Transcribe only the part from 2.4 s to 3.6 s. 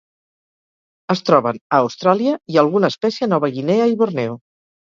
i alguna espècie a Nova